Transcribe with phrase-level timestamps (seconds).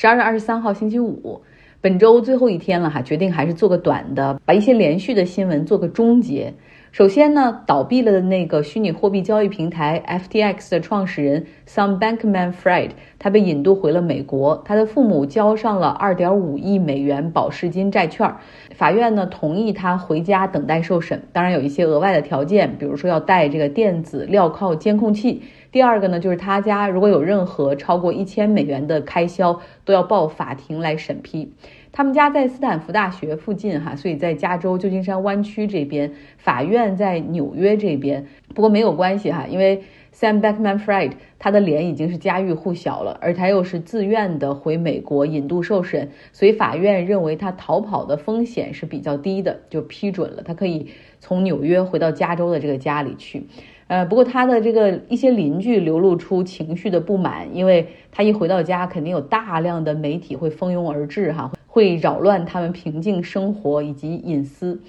[0.00, 1.42] 十二月二十三号星期五，
[1.80, 6.54] 本周最后一天了哈，决定还是做个短的，把一些连续的新闻做个终结。
[6.90, 18.34] 首先呢，倒闭了的那个虚拟货币交易平台 FTX 的创始人 Sam Bankman-Fried，他被引渡回了美国，他的父母交上了2.5亿美元保释金债券，
[18.74, 25.42] 法院呢同意他回家等待受审，当然有一些额外的条件，比如说要带这个电子镣铐监控器。
[25.70, 31.52] 第二个呢，就是他家如果有任何超过一千美元的开销，都要报法庭来审批。
[31.90, 38.26] 他们家在斯坦福大学附近，哈，所以在加州旧金山湾区这边，法院在纽约这边。
[38.54, 39.82] 不过没有关系哈，因为
[40.18, 50.88] Sam back man fried 他的脸已经是家喻户晓了，而他又是自愿的回美国引渡受审，所以法院认为他逃跑的风险是比较低的，就批准了他可以
[51.20, 53.46] 从纽约回到加州的这个家里去。
[53.86, 64.80] 呃，不过他的这个一些邻居流露出情绪的不满，因为他一回到家，肯定有大量的媒体会蜂拥而至，哈，会扰乱他们平静生活以及隐私。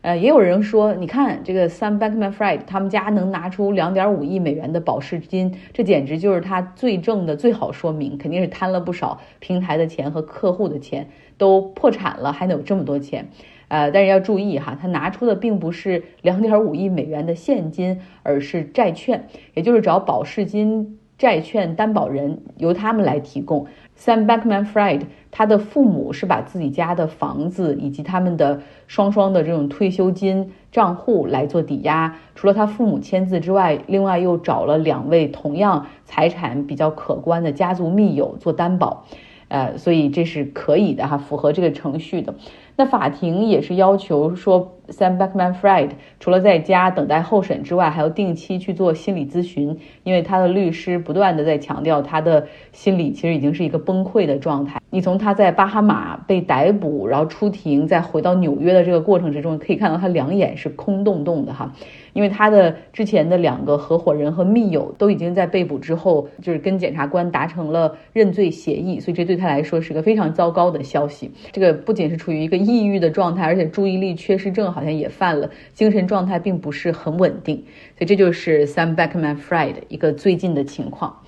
[0.00, 13.28] 呃，也有人说，你看这个 Sam Bankman-Fried 他们家能拿出两点五亿美元的保释金，这简直就是他罪证的最好说明，肯定是贪了不少平台的钱和客户的钱，都破产了还能有这么多钱。
[13.66, 23.66] 呃，但是要注意哈，他拿出的并不是两点五亿美元的现金，而是债券，也就是找保释金债券担保人，由他们来提供。
[23.98, 25.02] Sam Bankman-Fried
[25.32, 39.04] 他的父母是把自己家的房子以及他们的双双的这种退休金账户来做抵押，除了他父母签字之外，另外又找了两位同样财产比较可观的家族密友做担保，
[39.48, 42.32] 呃，所以这是可以的哈，符合这个程序的。
[42.78, 45.90] 那法庭也是要求说，Sam Backman Fried
[46.20, 54.80] 除了在家等待候审之外，还要定期去做心理咨询，因为他的律师不断的在强调他的心理其实已经是一个崩溃的状态。
[54.90, 61.74] 你从他在巴哈马被逮捕，然后出庭，再回到纽约的这个过程之中，可以看到他两眼是空洞洞的哈。
[62.14, 71.30] 因为他的之前的两个合伙人和密友都已经在被捕之后，就是跟检察官达成了认罪协议，所以这对他来说是个非常糟糕的消息。
[71.52, 77.56] 这个不仅是处于一个抑郁的状态，而且注意力缺失症好像也犯了，精神状态并不是很稳定。
[77.96, 81.22] 所以这就是 Sam Beckman Fried 一个最近的情况。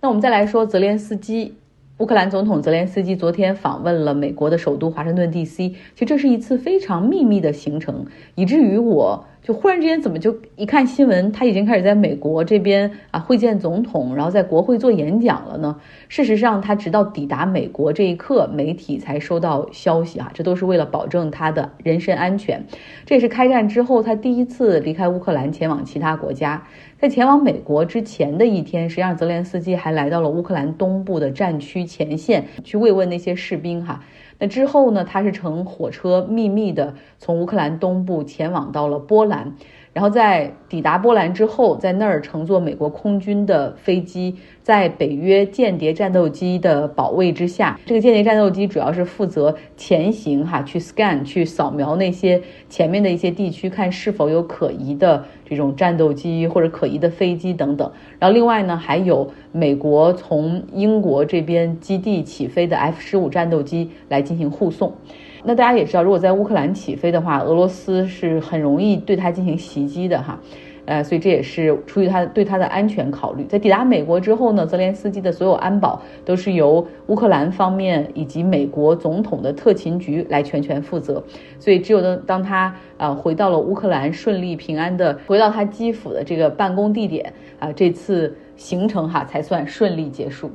[0.00, 1.54] 那我们再来说泽连斯基。
[1.98, 15.76] 乌克兰总统泽连斯基昨天访问了美国的首都华盛顿 D.C.，其实这是一次非常秘密的行程，以至于我就忽然之间怎么就一看新闻，他已经开始在美国这边啊会见总统，然后在国会做演讲了呢？
[16.08, 22.64] 事实上，他直到抵达美国这一刻，媒体才收到消息啊，这都是为了保证他的人身安全。
[23.04, 26.66] 这也是开战之后他第一次离开乌克兰前往其他国家。
[26.98, 33.84] 在前往美国之前的一天，实际上泽连斯基还来到了乌克兰东部的战区前线，去慰问那些士兵。
[33.84, 34.02] 哈，
[34.38, 39.56] 那之后呢，他是乘火车秘密的从乌克兰东部前往到了波兰。
[39.94, 57.88] 然后在抵达波兰之后，在那儿乘坐美国空军的飞机，在北约间谍战斗机的保卫之下，这个间谍战斗机主要是负责前行哈，去 scan 去扫描那些前面的一些地区，看是否有可疑的这种战斗机或者可疑的飞机等等。
[58.18, 64.92] 然后另外呢，还有美国从英国这边基地起飞的 F 十五战斗机来进行护送。
[65.44, 70.40] 那大家也知道，如果在乌克兰起飞的话，俄罗斯是很容易对它进行袭击的哈，
[70.86, 73.44] 呃，所以这也是出于他对他的安全考虑。
[73.44, 81.22] 在抵达美国之后呢，泽连斯基的所有安保都是由乌克兰方面以及美国总统的特勤局来全权负责。
[81.58, 90.50] 所以只有当当他啊回到了乌克兰，顺利平安的回到他基辅的这个办公地点啊，这次行程哈才算顺利结束。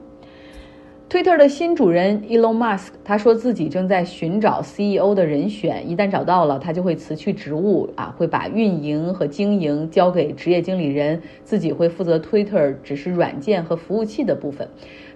[1.09, 14.69] 推特的新主人 Elon Musk，他说自己正在寻找 CEO 的人选，一旦找到了，他就会辞去职务啊，会把运营和经营交给职业经理人，自己会负责推特只是软件和服务器的部分。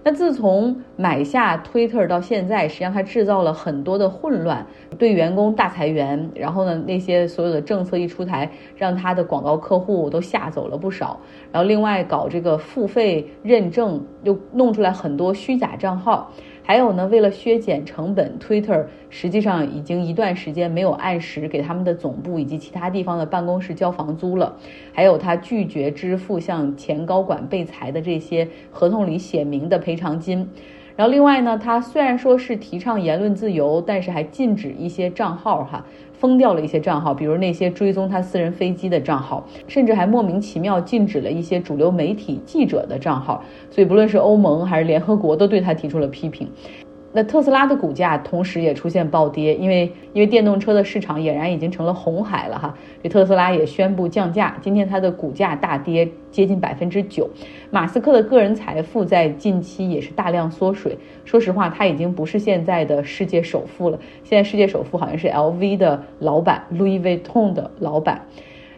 [0.06, 4.66] 那自从买下推特到现在，实际上他制造了很多的混乱，
[5.00, 11.18] 对员工大裁员，然后呢，那些所有的政策一出台，让他的广告客户都吓走了不少。
[11.52, 16.32] 然后另外搞这个付费认证，又弄出来很多虚假账号。
[16.66, 24.56] 还有呢，为了削减成本，Twitter 实际上已经一段时间没有按时给他们的总部以及其他地方的办公室交房租了。
[24.94, 30.50] 还有，他拒绝支付向前高管被裁的这些合同里写明的赔偿金。
[30.96, 35.84] 然后，另外呢，他虽然说是提倡言论自由，但是还禁止一些账号哈。
[36.14, 43.44] 封掉了一些账号，比如那些追踪他私人飞机的账号，甚至还莫名其妙禁止了一些主流媒体记者的账号。
[43.70, 46.48] 所以，不论是欧盟还是联合国，都对他提出了批评。
[47.16, 57.30] 那特斯拉的股价同时也出现暴跌，因为因为电动车的市场俨然已经成了红海了哈，这特斯拉也宣布降价，今天它的股价大跌接近百分之九。
[57.70, 68.26] 马斯克的个人财富在近期也是大量缩水，说实话，他已经不是现在的世界首富了，现在世界首富好像是 LV 的老板，Louis Vuitton 的老板。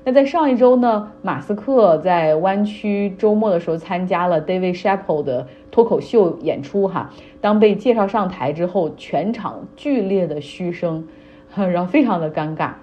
[0.08, 7.10] 那在上一周呢，马斯克在湾区周末的时候参加了 David s h a p p e l 的脱口秀演出哈。
[7.42, 11.08] 当被介绍上台之后，全场剧烈的嘘声，
[11.58, 12.74] 然后非常的尴尬。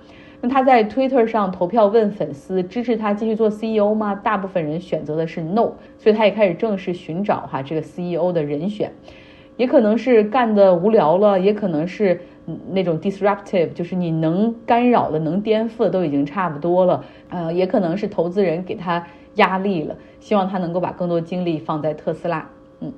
[0.41, 4.17] 那他在 Twitter 上投票问粉丝支持他继续做 CEO 吗？
[4.17, 8.91] 大部分人选择的是 No，所以他也开始正式寻找哈这个 CEO 的人选。
[9.57, 12.21] 也可能是干的无聊了，也可能是。
[12.73, 19.07] 那种 disruptive 就是你能干扰的、能颠覆的都已经差不多了，呃，也可能是投资人给他
[19.37, 22.51] 压力了，希望他能够把更多精力放在特斯拉。
[22.81, 22.93] 嗯，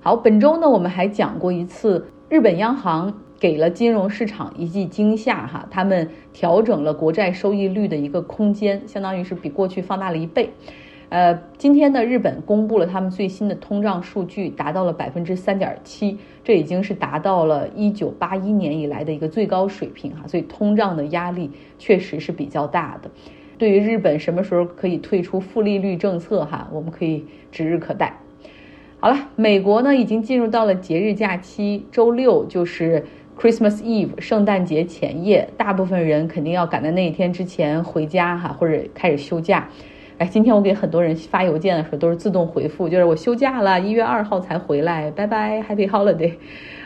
[0.00, 10.48] 好，本周呢，我们还讲过一次日本央行给了金融市场一记惊吓，哈，他们调整了国债收益率的一个空间，相当于是比过去放大了一倍。
[11.12, 23.10] 呃，今天呢，日本公布了他们最新的通胀数据，达到了百分之三点七，这已经是达到了一九八一年以来的一个最高水平哈，所以通胀的压力确实是比较大的。
[23.58, 28.16] 对于日本什么时候可以退出负利率政策哈，我们可以指日可待。
[28.98, 33.04] 好了，美国呢已经进入到了节日假期，周六就是
[33.38, 39.68] Christmas Eve 圣诞节前夜，大部分人肯定要赶在那一天之前回家哈，或者开始休假。
[40.18, 46.34] 哎，今天我给很多人发邮件的时候都是自动回复，就是我休假了，一月二号才回来，拜拜，Happy Holiday。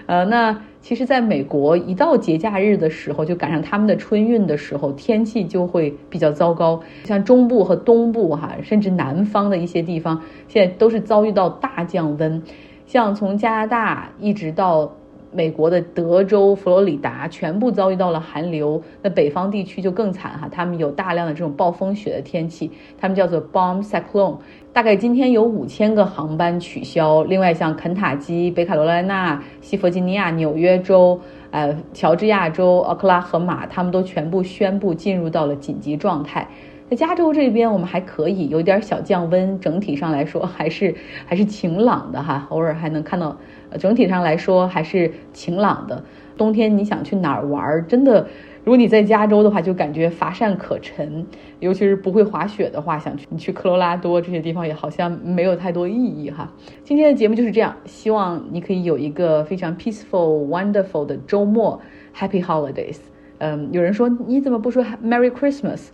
[0.06, 12.42] 呃，那其实，在美国一到节假日的时候，就赶上他们的春运的时候，天气就会比较糟糕，像中部和东部哈，甚至南方的一些地方，现在都是遭遇到大降温，
[12.86, 14.92] 像从加拿大一直到。
[15.36, 24.38] 美国的德州、佛罗里达全部遭遇到了寒流，那北方地区就更惨哈，他们有大量的这种暴风雪的天气，他们叫做 bomb cyclone。
[24.72, 27.22] 大概今天有五千个航班取消。
[27.24, 36.48] 另外，像肯塔基、北卡罗来纳、西弗吉尼亚、纽约州、呃乔治亚州、奥克拉荷马，他们都全部宣布进入到了紧急状态。
[36.88, 40.94] 在加州这边，我们还可以有点小降温，整体上来说还是
[41.26, 43.36] 还是晴朗的哈，偶尔还能看到。
[43.80, 46.02] 整体上来说还是晴朗的。
[46.36, 47.84] 冬天你想去哪儿玩？
[47.88, 48.28] 真的，
[48.62, 51.26] 如果你在加州的话，就感觉乏善可陈。
[51.58, 56.48] 尤其是不会滑雪的话，想去你去科罗拉多这些地方也好像没有太多意义哈。
[56.84, 61.80] 今天的节目就是这样，希望你可以有一个非常 peaceful、wonderful 的周末
[62.16, 62.98] ，Happy Holidays。
[63.38, 65.88] 嗯，有人说你怎么不说 Merry Christmas？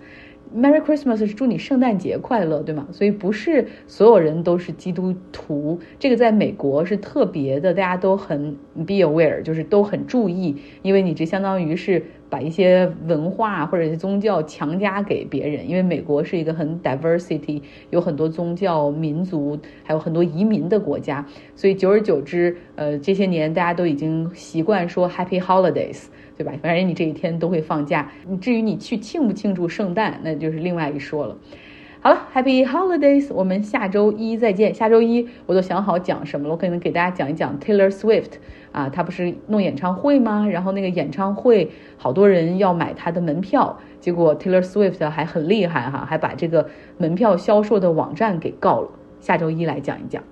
[0.55, 2.87] Merry Christmas 是祝你圣诞节快乐，对吗？
[2.93, 21.27] 所以不是所有人都是基督徒，这个在美国是特别的，大家都很 be aware，就是都很注意，因为你这相当于是把一些文化或者是宗教强加给别人，因为美国是一个很 diversity，有很多宗教、民族，还有很多移民的国家，
[21.57, 26.05] 所以久而久之，呃，这些年大家都已经习惯说 Happy Holidays。
[26.37, 26.53] 对吧？
[26.63, 28.11] 反正你这一天都会放假。
[28.29, 31.37] 你至于你去庆不庆祝圣诞，那就是另外一说了。
[32.01, 33.33] 好了，Happy Holidays！
[33.33, 34.75] 我们下周一再见。
[34.75, 38.33] 下周一我都想好讲什么了，我可能给大家讲一讲 Taylor Swift
[38.73, 40.49] 啊，他不是弄演唱会吗？
[40.51, 46.69] 然后那个演唱会好多人要买他的门票，结果 Taylor Swift 还很厉害哈，还把这个
[46.99, 48.91] 门票销售的网站给告了。
[49.21, 50.25] 下周一来讲一讲。